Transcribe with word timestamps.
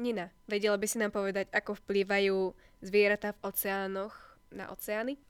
Nina, 0.00 0.32
vedela 0.48 0.80
by 0.80 0.86
si 0.88 0.96
nám 0.96 1.12
povedať, 1.12 1.52
ako 1.52 1.76
vplývajú 1.76 2.56
zvieratá 2.80 3.36
v 3.36 3.52
oceánoch 3.52 4.16
na 4.48 4.72
oceány? 4.72 5.20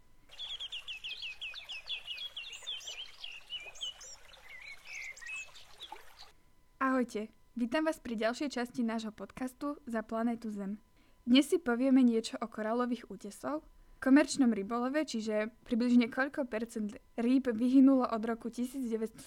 Ahojte, 6.78 7.34
vítam 7.58 7.82
vás 7.82 7.98
pri 7.98 8.14
ďalšej 8.14 8.62
časti 8.62 8.86
nášho 8.86 9.10
podcastu 9.10 9.74
Za 9.90 10.06
planetu 10.06 10.54
Zem. 10.54 10.78
Dnes 11.26 11.50
si 11.50 11.58
povieme 11.58 12.06
niečo 12.06 12.38
o 12.38 12.46
koralových 12.46 13.10
útesoch, 13.10 13.66
komerčnom 13.98 14.54
rybolove, 14.54 15.02
čiže 15.02 15.50
približne 15.66 16.06
koľko 16.06 16.46
percent 16.46 16.94
rýb 17.18 17.50
vyhynulo 17.50 18.06
od 18.06 18.22
roku 18.22 18.46
1970 18.46 19.18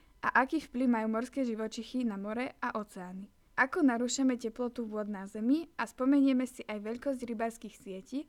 a 0.00 0.28
aký 0.32 0.64
vplyv 0.64 0.88
majú 0.88 1.12
morské 1.12 1.44
živočichy 1.44 2.08
na 2.08 2.16
more 2.16 2.56
a 2.56 2.72
oceány. 2.80 3.41
Ako 3.52 3.84
narúšame 3.84 4.40
teplotu 4.40 4.88
vôd 4.88 5.12
na 5.12 5.28
Zemi 5.28 5.68
a 5.76 5.84
spomenieme 5.84 6.48
si 6.48 6.64
aj 6.64 6.80
veľkosť 6.80 7.20
rybárskych 7.28 7.76
sietí 7.76 8.24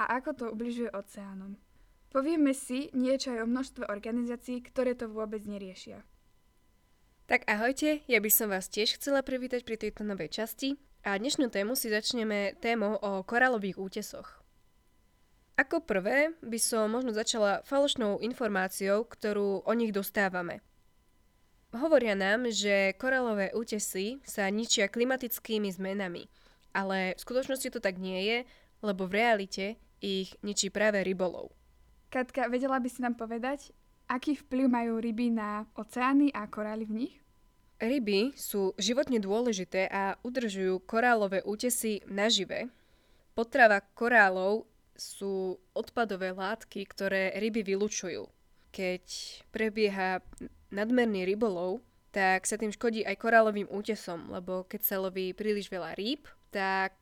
a 0.00 0.16
ako 0.16 0.30
to 0.32 0.44
ubližuje 0.48 0.88
oceánom. 0.88 1.60
Povieme 2.08 2.56
si 2.56 2.88
niečo 2.96 3.36
aj 3.36 3.44
o 3.44 3.50
množstve 3.52 3.84
organizácií, 3.88 4.64
ktoré 4.64 4.96
to 4.96 5.12
vôbec 5.12 5.44
neriešia. 5.44 6.04
Tak 7.28 7.48
ahojte, 7.48 8.04
ja 8.08 8.20
by 8.20 8.30
som 8.32 8.52
vás 8.52 8.68
tiež 8.68 9.00
chcela 9.00 9.24
privítať 9.24 9.64
pri 9.64 9.80
tejto 9.80 10.04
novej 10.04 10.28
časti 10.28 10.76
a 11.04 11.16
dnešnú 11.16 11.48
tému 11.48 11.72
si 11.76 11.88
začneme 11.88 12.56
témou 12.60 12.96
o 13.00 13.24
koralových 13.24 13.80
útesoch. 13.80 14.44
Ako 15.56 15.84
prvé 15.84 16.32
by 16.40 16.58
som 16.60 16.88
možno 16.88 17.12
začala 17.12 17.60
falošnou 17.68 18.24
informáciou, 18.24 19.04
ktorú 19.04 19.68
o 19.68 19.72
nich 19.76 19.92
dostávame. 19.92 20.64
Hovoria 21.72 22.12
nám, 22.12 22.52
že 22.52 22.92
koralové 23.00 23.48
útesy 23.56 24.20
sa 24.28 24.44
ničia 24.52 24.92
klimatickými 24.92 25.72
zmenami, 25.72 26.28
ale 26.76 27.16
v 27.16 27.20
skutočnosti 27.24 27.68
to 27.72 27.80
tak 27.80 27.96
nie 27.96 28.20
je, 28.28 28.38
lebo 28.84 29.08
v 29.08 29.16
realite 29.16 29.80
ich 30.04 30.36
ničí 30.44 30.68
práve 30.68 31.00
rybolov. 31.00 31.48
Katka, 32.12 32.52
vedela 32.52 32.76
by 32.76 32.88
si 32.92 33.00
nám 33.00 33.16
povedať, 33.16 33.72
aký 34.04 34.36
vplyv 34.36 34.68
majú 34.68 35.00
ryby 35.00 35.32
na 35.32 35.64
oceány 35.72 36.28
a 36.36 36.44
korály 36.44 36.84
v 36.84 36.92
nich? 36.92 37.14
Ryby 37.80 38.36
sú 38.36 38.76
životne 38.76 39.16
dôležité 39.16 39.88
a 39.88 40.20
udržujú 40.20 40.84
korálové 40.84 41.40
útesy 41.40 42.04
nažive. 42.04 42.68
Potrava 43.32 43.80
korálov 43.96 44.68
sú 44.92 45.56
odpadové 45.72 46.36
látky, 46.36 46.84
ktoré 46.84 47.32
ryby 47.40 47.64
vylučujú. 47.64 48.28
Keď 48.76 49.04
prebieha 49.48 50.20
nadmerný 50.72 51.28
rybolov, 51.28 51.84
tak 52.12 52.44
sa 52.48 52.56
tým 52.56 52.72
škodí 52.72 53.04
aj 53.04 53.20
korálovým 53.20 53.68
útesom, 53.68 54.32
lebo 54.32 54.64
keď 54.68 54.80
sa 54.84 54.96
loví 55.00 55.32
príliš 55.32 55.68
veľa 55.68 55.96
rýb, 55.96 56.24
tak 56.52 56.96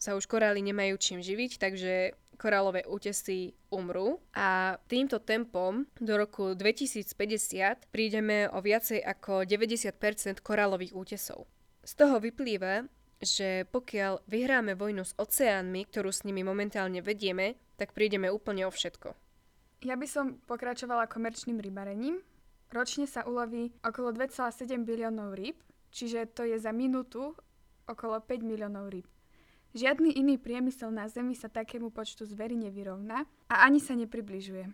sa 0.00 0.16
už 0.16 0.24
korály 0.24 0.64
nemajú 0.64 0.96
čím 0.96 1.20
živiť, 1.20 1.60
takže 1.60 2.16
korálové 2.40 2.88
útesy 2.88 3.52
umrú 3.68 4.16
a 4.32 4.80
týmto 4.88 5.20
tempom 5.20 5.84
do 6.00 6.16
roku 6.16 6.56
2050 6.56 7.92
prídeme 7.92 8.48
o 8.48 8.64
viacej 8.64 9.04
ako 9.04 9.44
90% 9.44 10.40
korálových 10.40 10.96
útesov. 10.96 11.44
Z 11.84 12.00
toho 12.00 12.16
vyplýva, 12.16 12.88
že 13.20 13.68
pokiaľ 13.68 14.24
vyhráme 14.24 14.72
vojnu 14.72 15.04
s 15.04 15.12
oceánmi, 15.20 15.84
ktorú 15.92 16.08
s 16.08 16.24
nimi 16.24 16.40
momentálne 16.40 17.04
vedieme, 17.04 17.60
tak 17.76 17.92
prídeme 17.92 18.32
úplne 18.32 18.64
o 18.64 18.72
všetko. 18.72 19.12
Ja 19.84 19.96
by 20.00 20.08
som 20.08 20.40
pokračovala 20.48 21.08
komerčným 21.12 21.60
rybarením. 21.60 22.24
Ročne 22.70 23.10
sa 23.10 23.26
uloví 23.26 23.74
okolo 23.82 24.14
2,7 24.14 24.86
biliónov 24.86 25.34
rýb, 25.34 25.58
čiže 25.90 26.30
to 26.30 26.46
je 26.46 26.54
za 26.54 26.70
minútu 26.70 27.34
okolo 27.90 28.22
5 28.22 28.46
miliónov 28.46 28.94
rýb. 28.94 29.06
Žiadny 29.74 30.14
iný 30.18 30.38
priemysel 30.38 30.90
na 30.90 31.06
Zemi 31.06 31.34
sa 31.34 31.50
takému 31.50 31.90
počtu 31.90 32.26
zvery 32.26 32.54
nevyrovná 32.58 33.26
a 33.50 33.54
ani 33.66 33.78
sa 33.78 33.94
nepribližuje. 33.94 34.70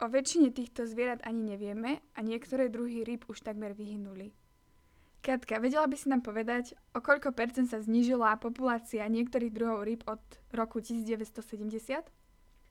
O 0.00 0.08
väčšine 0.08 0.48
týchto 0.52 0.88
zvierat 0.88 1.20
ani 1.28 1.44
nevieme 1.56 2.00
a 2.16 2.24
niektoré 2.24 2.72
druhy 2.72 3.04
rýb 3.04 3.28
už 3.28 3.44
takmer 3.44 3.76
vyhynuli. 3.76 4.32
Katka, 5.20 5.60
vedela 5.60 5.84
by 5.84 5.96
si 6.00 6.08
nám 6.08 6.24
povedať, 6.24 6.72
o 6.96 7.04
koľko 7.04 7.36
percent 7.36 7.68
sa 7.68 7.84
znížila 7.84 8.40
populácia 8.40 9.04
niektorých 9.04 9.52
druhov 9.52 9.84
rýb 9.84 10.00
od 10.08 10.20
roku 10.56 10.80
1970? 10.80 12.08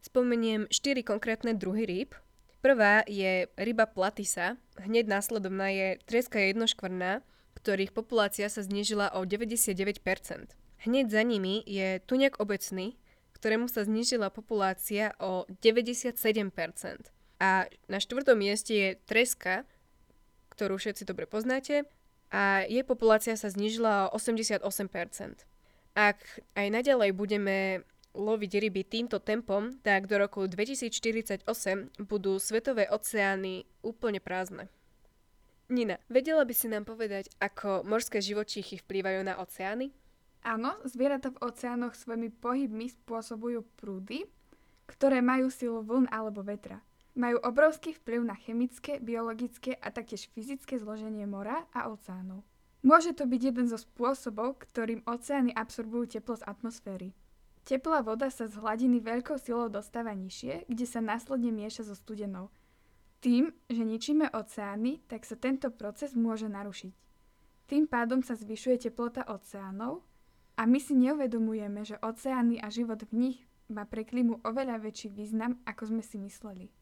Spomeniem 0.01 0.65
4 0.65 1.05
konkrétne 1.05 1.53
druhy 1.53 1.85
rýb. 1.85 2.17
Prvá 2.59 3.07
je 3.07 3.47
ryba 3.55 3.87
platisa, 3.87 4.59
hneď 4.75 5.07
následovná 5.07 5.71
je 5.71 5.95
treska 6.03 6.43
jednoškvrná, 6.43 7.23
ktorých 7.55 7.95
populácia 7.95 8.51
sa 8.51 8.59
znížila 8.59 9.15
o 9.15 9.23
99%. 9.23 10.03
Hneď 10.83 11.05
za 11.07 11.23
nimi 11.23 11.63
je 11.63 12.03
tuniak 12.03 12.39
obecný, 12.43 12.99
ktorému 13.39 13.71
sa 13.71 13.87
znížila 13.87 14.27
populácia 14.27 15.15
o 15.23 15.47
97%. 15.63 16.19
A 17.39 17.71
na 17.87 17.99
štvrtom 18.03 18.35
mieste 18.35 18.75
je 18.75 18.89
treska, 19.07 19.63
ktorú 20.51 20.75
všetci 20.75 21.07
dobre 21.07 21.23
poznáte, 21.23 21.87
a 22.29 22.67
jej 22.67 22.83
populácia 22.83 23.39
sa 23.39 23.47
znížila 23.47 24.11
o 24.11 24.19
88%. 24.19 24.61
Ak 25.95 26.19
aj 26.53 26.67
naďalej 26.69 27.15
budeme 27.15 27.87
loviť 28.13 28.51
ryby 28.57 28.81
týmto 28.85 29.21
tempom, 29.21 29.77
tak 29.85 30.09
do 30.09 30.17
roku 30.17 30.45
2048 30.45 31.45
budú 32.03 32.37
svetové 32.41 32.89
oceány 32.89 33.65
úplne 33.85 34.17
prázdne. 34.17 34.69
Nina, 35.69 36.01
vedela 36.09 36.41
by 36.49 36.53
si 36.57 36.65
nám 36.65 36.89
povedať, 36.89 37.29
ako 37.37 37.85
morské 37.85 38.17
živočíchy 38.17 38.81
vplývajú 38.81 39.21
na 39.21 39.37
oceány? 39.37 39.93
Áno, 40.41 40.73
zvieratá 40.87 41.29
v 41.29 41.41
oceánoch 41.45 41.93
svojimi 41.93 42.33
pohybmi 42.33 42.89
spôsobujú 42.89 43.61
prúdy, 43.77 44.25
ktoré 44.89 45.21
majú 45.21 45.53
silu 45.53 45.85
vln 45.85 46.09
alebo 46.09 46.41
vetra. 46.41 46.81
Majú 47.13 47.37
obrovský 47.45 47.93
vplyv 47.93 48.21
na 48.25 48.33
chemické, 48.33 48.97
biologické 48.97 49.77
a 49.77 49.93
taktiež 49.93 50.31
fyzické 50.33 50.79
zloženie 50.81 51.29
mora 51.29 51.69
a 51.69 51.91
oceánov. 51.91 52.41
Môže 52.79 53.11
to 53.11 53.27
byť 53.27 53.41
jeden 53.53 53.67
zo 53.67 53.75
spôsobov, 53.75 54.63
ktorým 54.63 55.03
oceány 55.03 55.51
absorbujú 55.51 56.17
teplo 56.17 56.39
z 56.39 56.47
atmosféry. 56.47 57.11
Teplá 57.69 58.01
voda 58.01 58.33
sa 58.33 58.49
z 58.49 58.57
hladiny 58.57 58.97
veľkou 58.97 59.37
silou 59.37 59.69
dostáva 59.69 60.09
nižšie, 60.17 60.65
kde 60.65 60.85
sa 60.89 61.05
následne 61.05 61.53
mieša 61.53 61.85
so 61.85 61.93
studenou. 61.93 62.49
Tým, 63.21 63.53
že 63.69 63.85
ničíme 63.85 64.25
oceány, 64.33 65.05
tak 65.05 65.21
sa 65.21 65.37
tento 65.37 65.69
proces 65.69 66.17
môže 66.17 66.49
narušiť. 66.49 66.89
Tým 67.69 67.85
pádom 67.85 68.25
sa 68.25 68.33
zvyšuje 68.33 68.89
teplota 68.89 69.21
oceánov 69.29 70.01
a 70.57 70.65
my 70.65 70.81
si 70.81 70.97
neuvedomujeme, 70.97 71.85
že 71.85 72.01
oceány 72.01 72.57
a 72.57 72.73
život 72.73 73.05
v 73.05 73.13
nich 73.13 73.37
má 73.69 73.85
pre 73.85 74.01
klímu 74.01 74.41
oveľa 74.41 74.81
väčší 74.81 75.13
význam, 75.13 75.61
ako 75.69 75.93
sme 75.93 76.01
si 76.01 76.17
mysleli. 76.17 76.73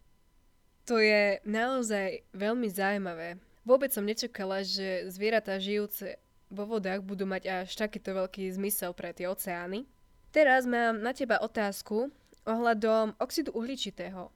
To 0.87 1.03
je 1.03 1.43
naozaj 1.43 2.31
veľmi 2.31 2.71
zaujímavé. 2.71 3.43
Vôbec 3.67 3.91
som 3.91 4.07
nečakala, 4.07 4.63
že 4.63 5.11
zvieratá 5.11 5.59
žijúce 5.59 6.15
vo 6.47 6.63
vodách 6.63 7.03
budú 7.03 7.27
mať 7.27 7.67
až 7.67 7.75
takýto 7.75 8.15
veľký 8.15 8.47
zmysel 8.55 8.95
pre 8.95 9.11
tie 9.11 9.27
oceány. 9.27 9.83
Teraz 10.31 10.67
mám 10.67 10.99
na 11.01 11.15
teba 11.15 11.39
otázku 11.39 12.11
ohľadom 12.47 13.15
oxidu 13.19 13.51
uhličitého. 13.55 14.31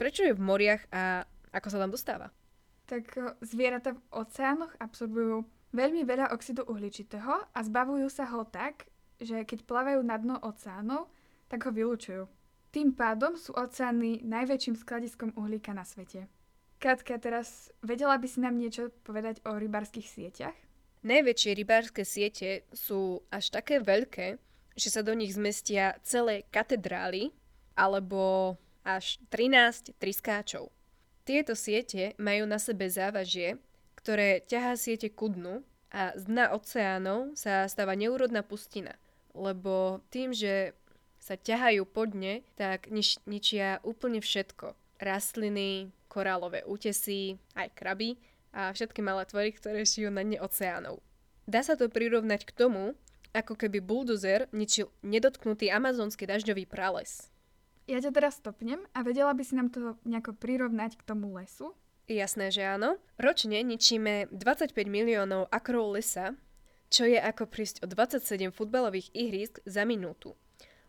Prečo 0.00 0.24
je 0.24 0.36
v 0.36 0.40
moriach 0.40 0.84
a 0.92 1.28
ako 1.52 1.68
sa 1.68 1.80
tam 1.80 1.92
dostáva? 1.92 2.32
Tak 2.88 3.36
zvieratá 3.44 3.94
v 3.94 4.02
oceánoch 4.10 4.72
absorbujú 4.80 5.44
veľmi 5.76 6.02
veľa 6.02 6.32
oxidu 6.34 6.66
uhličitého 6.66 7.52
a 7.52 7.58
zbavujú 7.60 8.08
sa 8.10 8.26
ho 8.32 8.42
tak, 8.48 8.88
že 9.20 9.44
keď 9.44 9.68
plavajú 9.68 10.00
na 10.02 10.16
dno 10.16 10.36
oceánov, 10.40 11.12
tak 11.46 11.68
ho 11.68 11.70
vylúčujú. 11.70 12.24
Tým 12.70 12.94
pádom 12.94 13.34
sú 13.34 13.52
oceány 13.52 14.22
najväčším 14.22 14.78
skladiskom 14.78 15.34
uhlíka 15.34 15.74
na 15.74 15.82
svete. 15.82 16.30
Katka, 16.80 17.20
teraz 17.20 17.68
vedela 17.84 18.16
by 18.16 18.26
si 18.30 18.38
nám 18.40 18.56
niečo 18.56 18.88
povedať 19.04 19.44
o 19.44 19.58
rybárskych 19.58 20.06
sieťach? 20.06 20.56
Najväčšie 21.04 21.50
rybárske 21.52 22.02
siete 22.08 22.64
sú 22.72 23.20
až 23.28 23.52
také 23.52 23.84
veľké, 23.84 24.40
že 24.80 24.88
sa 24.88 25.04
do 25.04 25.12
nich 25.12 25.36
zmestia 25.36 26.00
celé 26.00 26.48
katedrály 26.48 27.36
alebo 27.76 28.56
až 28.80 29.20
13 29.28 29.92
triskáčov. 30.00 30.72
Tieto 31.28 31.52
siete 31.52 32.16
majú 32.16 32.48
na 32.48 32.56
sebe 32.56 32.88
závažie, 32.88 33.60
ktoré 34.00 34.40
ťahá 34.48 34.74
siete 34.80 35.12
ku 35.12 35.28
dnu 35.28 35.60
a 35.92 36.16
z 36.16 36.24
dna 36.24 36.56
oceánov 36.56 37.36
sa 37.36 37.68
stáva 37.68 37.92
neúrodná 37.92 38.40
pustina, 38.40 38.96
lebo 39.36 40.00
tým, 40.08 40.32
že 40.32 40.72
sa 41.20 41.36
ťahajú 41.36 41.84
po 41.84 42.08
dne, 42.08 42.40
tak 42.56 42.88
nič, 42.88 43.20
ničia 43.28 43.84
úplne 43.84 44.24
všetko. 44.24 44.72
Rastliny, 44.96 45.92
korálové 46.08 46.64
útesy, 46.64 47.36
aj 47.52 47.76
kraby 47.76 48.16
a 48.56 48.72
všetky 48.72 49.04
malé 49.04 49.28
tvory, 49.28 49.52
ktoré 49.52 49.84
žijú 49.84 50.08
na 50.08 50.24
dne 50.24 50.40
oceánov. 50.40 51.04
Dá 51.44 51.60
sa 51.60 51.76
to 51.76 51.92
prirovnať 51.92 52.48
k 52.48 52.56
tomu, 52.56 52.96
ako 53.30 53.54
keby 53.54 53.78
buldozer 53.82 54.50
ničil 54.50 54.90
nedotknutý 55.02 55.70
amazonský 55.70 56.26
dažďový 56.26 56.66
prales. 56.66 57.30
Ja 57.90 57.98
ťa 57.98 58.14
teraz 58.14 58.38
stopnem 58.38 58.86
a 58.94 59.02
vedela 59.02 59.34
by 59.34 59.42
si 59.42 59.58
nám 59.58 59.74
to 59.74 59.98
nejako 60.06 60.38
prirovnať 60.38 60.94
k 60.94 61.06
tomu 61.06 61.34
lesu? 61.34 61.74
Jasné, 62.10 62.50
že 62.50 62.66
áno. 62.66 62.98
Ročne 63.18 63.62
ničíme 63.62 64.30
25 64.34 64.74
miliónov 64.86 65.46
akrov 65.50 65.94
lesa, 65.94 66.34
čo 66.90 67.06
je 67.06 67.18
ako 67.18 67.46
prísť 67.46 67.82
o 67.82 67.90
27 67.90 68.50
futbalových 68.50 69.14
ihrisk 69.14 69.62
za 69.62 69.86
minútu. 69.86 70.34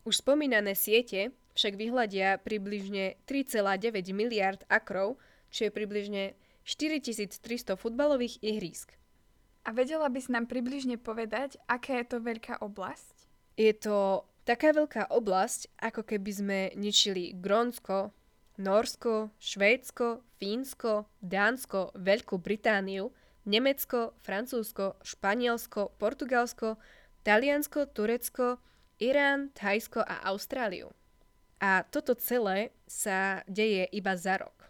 Už 0.02 0.26
spomínané 0.26 0.74
siete 0.74 1.30
však 1.54 1.78
vyhľadia 1.78 2.42
približne 2.42 3.22
3,9 3.30 4.02
miliard 4.18 4.62
akrov, 4.66 5.22
čo 5.54 5.70
je 5.70 5.72
približne 5.74 6.34
4300 6.66 7.78
futbalových 7.78 8.42
ihrisk. 8.42 8.98
A 9.62 9.70
vedela 9.72 10.10
by 10.10 10.20
si 10.20 10.34
nám 10.34 10.50
približne 10.50 10.98
povedať, 10.98 11.62
aká 11.70 12.02
je 12.02 12.06
to 12.10 12.18
veľká 12.18 12.66
oblasť? 12.66 13.16
Je 13.62 13.74
to 13.78 14.26
taká 14.42 14.74
veľká 14.74 15.14
oblasť, 15.14 15.70
ako 15.78 16.02
keby 16.02 16.32
sme 16.34 16.60
ničili 16.74 17.38
Grónsko, 17.38 18.10
Norsko, 18.58 19.30
Švédsko, 19.38 20.26
Fínsko, 20.42 21.06
Dánsko, 21.22 21.94
Veľkú 21.94 22.42
Britániu, 22.42 23.14
Nemecko, 23.46 24.14
Francúzsko, 24.22 24.98
Španielsko, 25.02 25.94
Portugalsko, 25.98 26.78
Taliansko, 27.22 27.90
Turecko, 27.94 28.58
Irán, 29.02 29.50
Thajsko 29.54 30.02
a 30.02 30.26
Austráliu. 30.30 30.94
A 31.62 31.86
toto 31.90 32.18
celé 32.18 32.74
sa 32.86 33.46
deje 33.46 33.86
iba 33.94 34.18
za 34.18 34.42
rok. 34.42 34.61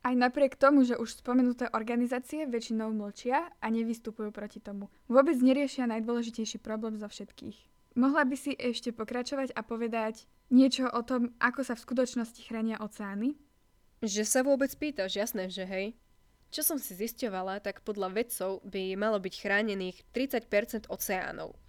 Aj 0.00 0.16
napriek 0.16 0.56
tomu, 0.56 0.80
že 0.80 0.96
už 0.96 1.20
spomenuté 1.20 1.68
organizácie 1.76 2.48
väčšinou 2.48 2.88
mlčia 2.96 3.52
a 3.60 3.66
nevystupujú 3.68 4.32
proti 4.32 4.56
tomu. 4.56 4.88
Vôbec 5.12 5.36
neriešia 5.36 5.84
najdôležitejší 5.92 6.56
problém 6.64 6.96
zo 6.96 7.04
všetkých. 7.04 7.68
Mohla 8.00 8.24
by 8.24 8.36
si 8.38 8.56
ešte 8.56 8.96
pokračovať 8.96 9.52
a 9.52 9.60
povedať 9.60 10.24
niečo 10.48 10.88
o 10.88 11.04
tom, 11.04 11.36
ako 11.36 11.68
sa 11.68 11.76
v 11.76 11.84
skutočnosti 11.84 12.40
chránia 12.48 12.80
oceány? 12.80 13.36
Že 14.00 14.22
sa 14.24 14.40
vôbec 14.40 14.72
pýtaš, 14.72 15.20
jasné, 15.20 15.52
že 15.52 15.68
hej. 15.68 15.92
Čo 16.48 16.64
som 16.64 16.78
si 16.80 16.96
zisťovala, 16.96 17.60
tak 17.60 17.84
podľa 17.84 18.16
vedcov 18.16 18.64
by 18.64 18.96
malo 18.96 19.20
byť 19.20 19.34
chránených 19.36 20.02
30% 20.16 20.88
oceánov. 20.88 21.60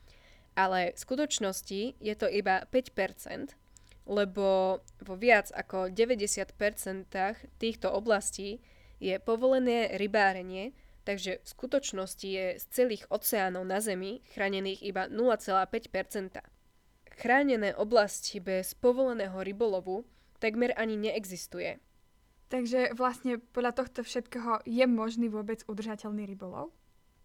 Ale 0.56 0.96
v 0.96 1.00
skutočnosti 1.04 1.82
je 2.00 2.16
to 2.16 2.32
iba 2.32 2.64
5%, 2.64 3.60
lebo 4.06 4.80
vo 4.82 5.16
viac 5.16 5.54
ako 5.54 5.94
90% 5.94 6.58
týchto 7.62 7.88
oblastí 7.94 8.62
je 9.02 9.18
povolené 9.18 9.98
rybárenie, 9.98 10.74
takže 11.06 11.42
v 11.42 11.48
skutočnosti 11.48 12.28
je 12.28 12.46
z 12.62 12.66
celých 12.70 13.06
oceánov 13.10 13.66
na 13.66 13.82
Zemi 13.82 14.22
chránených 14.34 14.86
iba 14.86 15.10
0,5%. 15.10 16.38
Chránené 17.22 17.74
oblasti 17.78 18.42
bez 18.42 18.74
povoleného 18.78 19.38
rybolovu 19.42 20.06
takmer 20.42 20.74
ani 20.74 20.98
neexistuje. 20.98 21.78
Takže 22.50 22.98
vlastne 22.98 23.40
podľa 23.56 23.72
tohto 23.80 24.04
všetkého 24.04 24.66
je 24.68 24.84
možný 24.90 25.32
vôbec 25.32 25.64
udržateľný 25.70 26.28
rybolov? 26.28 26.74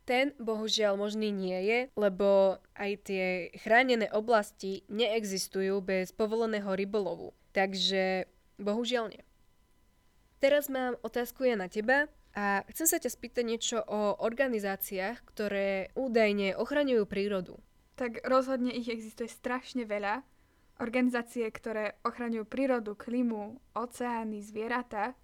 Ten 0.07 0.31
bohužiaľ 0.39 0.95
možný 0.95 1.35
nie 1.35 1.59
je, 1.67 1.81
lebo 1.99 2.63
aj 2.79 2.93
tie 3.11 3.51
chránené 3.59 4.07
oblasti 4.15 4.87
neexistujú 4.87 5.83
bez 5.83 6.15
povoleného 6.15 6.71
rybolovu. 6.71 7.35
Takže 7.51 8.31
bohužiaľ 8.63 9.11
nie. 9.11 9.23
Teraz 10.39 10.71
mám 10.71 10.95
otázku 11.03 11.43
ja 11.43 11.59
na 11.59 11.67
teba 11.67 12.07
a 12.39 12.63
chcem 12.71 12.87
sa 12.87 13.03
ťa 13.03 13.11
spýtať 13.11 13.45
niečo 13.49 13.79
o 13.83 14.23
organizáciách, 14.23 15.27
ktoré 15.27 15.91
údajne 15.99 16.55
ochraňujú 16.55 17.03
prírodu. 17.09 17.59
Tak 17.99 18.23
rozhodne 18.29 18.71
ich 18.71 18.87
existuje 18.87 19.27
strašne 19.27 19.89
veľa. 19.89 20.23
Organizácie, 20.77 21.49
ktoré 21.49 21.97
ochraňujú 22.05 22.45
prírodu, 22.45 22.93
klimu, 22.93 23.59
oceány, 23.73 24.45
zvieratá, 24.45 25.17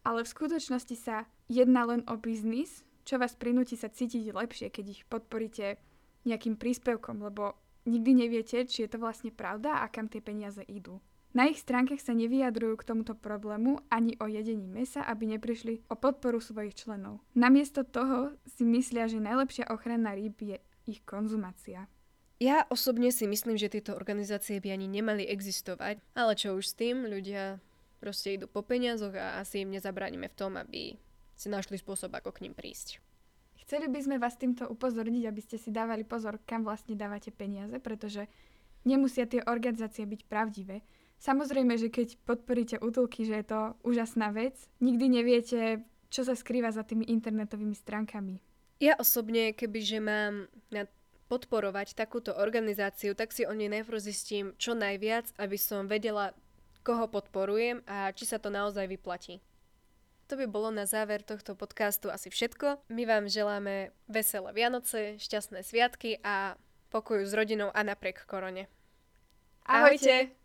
ale 0.00 0.24
v 0.24 0.32
skutočnosti 0.32 0.96
sa 0.96 1.28
jedná 1.52 1.84
len 1.84 2.00
o 2.08 2.16
biznis, 2.16 2.82
čo 3.04 3.20
vás 3.20 3.36
prinúti 3.36 3.76
sa 3.76 3.92
cítiť 3.92 4.32
lepšie, 4.32 4.72
keď 4.72 4.84
ich 4.88 5.02
podporíte 5.06 5.76
nejakým 6.24 6.56
príspevkom, 6.56 7.20
lebo 7.20 7.54
nikdy 7.84 8.26
neviete, 8.26 8.64
či 8.64 8.84
je 8.84 8.96
to 8.96 8.98
vlastne 8.98 9.28
pravda 9.28 9.84
a 9.84 9.92
kam 9.92 10.08
tie 10.08 10.24
peniaze 10.24 10.64
idú. 10.64 11.04
Na 11.34 11.50
ich 11.50 11.58
stránkach 11.58 11.98
sa 11.98 12.14
nevyjadrujú 12.14 12.78
k 12.78 12.86
tomuto 12.94 13.18
problému 13.18 13.82
ani 13.90 14.14
o 14.22 14.30
jedení 14.30 14.70
mesa, 14.70 15.02
aby 15.02 15.34
neprišli 15.34 15.82
o 15.90 15.98
podporu 15.98 16.38
svojich 16.38 16.78
členov. 16.78 17.18
Namiesto 17.34 17.82
toho 17.82 18.38
si 18.46 18.62
myslia, 18.62 19.10
že 19.10 19.18
najlepšia 19.18 19.66
ochrana 19.66 20.14
rýb 20.14 20.38
je 20.38 20.56
ich 20.86 21.02
konzumácia. 21.02 21.90
Ja 22.38 22.66
osobne 22.70 23.10
si 23.10 23.26
myslím, 23.26 23.58
že 23.58 23.70
tieto 23.70 23.98
organizácie 23.98 24.62
by 24.62 24.78
ani 24.78 24.86
nemali 24.86 25.26
existovať, 25.26 25.98
ale 26.14 26.32
čo 26.38 26.54
už 26.54 26.70
s 26.70 26.78
tým, 26.78 27.02
ľudia 27.02 27.58
proste 27.98 28.38
idú 28.38 28.46
po 28.46 28.62
peniazoch 28.62 29.14
a 29.18 29.42
asi 29.42 29.66
im 29.66 29.74
nezabránime 29.74 30.30
v 30.30 30.38
tom, 30.38 30.54
aby 30.54 30.94
si 31.34 31.50
našli 31.50 31.78
spôsob, 31.78 32.14
ako 32.14 32.30
k 32.34 32.48
ním 32.48 32.54
prísť. 32.54 33.02
Chceli 33.64 33.88
by 33.88 34.00
sme 34.02 34.16
vás 34.20 34.36
týmto 34.36 34.68
upozorniť, 34.68 35.24
aby 35.24 35.40
ste 35.40 35.56
si 35.56 35.72
dávali 35.72 36.04
pozor, 36.04 36.36
kam 36.44 36.68
vlastne 36.68 36.94
dávate 36.94 37.32
peniaze, 37.32 37.80
pretože 37.80 38.28
nemusia 38.84 39.24
tie 39.24 39.40
organizácie 39.44 40.04
byť 40.04 40.20
pravdivé. 40.28 40.84
Samozrejme, 41.16 41.80
že 41.80 41.88
keď 41.88 42.20
podporíte 42.28 42.76
útulky, 42.84 43.24
že 43.24 43.40
je 43.40 43.46
to 43.48 43.60
úžasná 43.80 44.36
vec, 44.36 44.60
nikdy 44.84 45.08
neviete, 45.08 45.80
čo 46.12 46.28
sa 46.28 46.36
skrýva 46.36 46.68
za 46.70 46.84
tými 46.84 47.08
internetovými 47.08 47.72
stránkami. 47.72 48.38
Ja 48.84 49.00
osobne, 49.00 49.56
kebyže 49.56 49.98
mám 50.04 50.52
na 50.68 50.84
podporovať 51.32 51.96
takúto 51.96 52.36
organizáciu, 52.36 53.16
tak 53.16 53.32
si 53.32 53.48
o 53.48 53.52
nej 53.56 53.72
najprv 53.72 53.96
zistím 53.96 54.52
čo 54.60 54.76
najviac, 54.76 55.32
aby 55.40 55.56
som 55.56 55.88
vedela, 55.88 56.36
koho 56.84 57.08
podporujem 57.08 57.80
a 57.88 58.12
či 58.12 58.28
sa 58.28 58.36
to 58.36 58.52
naozaj 58.52 58.84
vyplatí. 58.84 59.40
To 60.26 60.40
by 60.40 60.46
bolo 60.48 60.72
na 60.72 60.88
záver 60.88 61.20
tohto 61.20 61.52
podcastu 61.52 62.08
asi 62.08 62.32
všetko. 62.32 62.80
My 62.88 63.04
vám 63.04 63.28
želáme 63.28 63.92
veselé 64.08 64.52
Vianoce, 64.56 65.20
šťastné 65.20 65.60
sviatky 65.60 66.16
a 66.24 66.56
pokoju 66.88 67.28
s 67.28 67.32
rodinou 67.36 67.68
a 67.74 67.80
napriek 67.84 68.24
korone. 68.24 68.70
Ahojte! 69.68 70.08
Ahojte. 70.08 70.43